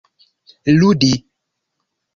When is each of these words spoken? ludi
ludi 0.79 1.11